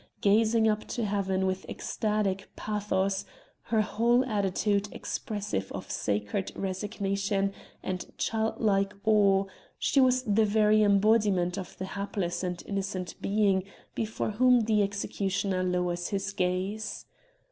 gazing 0.21 0.67
up 0.67 0.87
to 0.87 1.05
heaven 1.05 1.45
with 1.45 1.63
ecstatic 1.69 2.49
pathos, 2.55 3.23
her 3.65 3.81
whole 3.81 4.25
attitude 4.25 4.89
expressive 4.91 5.71
of 5.73 5.91
sacred 5.91 6.51
resignation 6.55 7.53
and 7.83 8.07
childlike 8.17 8.95
awe, 9.05 9.45
she 9.77 10.01
was 10.01 10.23
the 10.23 10.43
very 10.43 10.81
embodiment 10.81 11.55
of 11.55 11.77
the 11.77 11.85
hapless 11.85 12.43
and 12.43 12.63
innocent 12.65 13.13
being 13.21 13.63
before 13.93 14.31
whom 14.31 14.61
the 14.61 14.81
executioner 14.81 15.61
lowers 15.61 16.07
his 16.07 16.33
gaze. 16.33 17.05